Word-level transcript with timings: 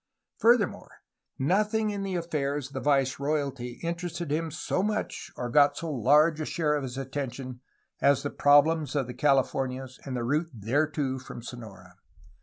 Further 0.39 0.65
more, 0.65 1.03
nothing 1.37 1.91
in 1.91 2.01
the 2.01 2.15
affairs 2.15 2.65
of 2.69 2.73
the 2.73 2.79
viceroyalty 2.79 3.73
interested 3.83 4.31
him 4.31 4.49
so 4.49 4.81
much 4.81 5.31
or 5.37 5.47
got 5.47 5.77
so 5.77 5.91
large 5.91 6.41
a 6.41 6.45
share 6.45 6.73
of 6.73 6.81
his 6.81 6.97
attention 6.97 7.61
as 8.01 8.23
the 8.23 8.31
problems 8.31 8.95
of 8.95 9.05
the 9.05 9.13
Californias 9.13 9.99
and 10.03 10.17
the 10.17 10.23
route 10.23 10.49
thereto 10.59 11.19
from 11.19 11.43
Sonora. 11.43 11.97